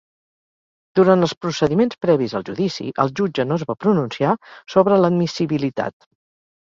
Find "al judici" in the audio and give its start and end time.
2.39-2.87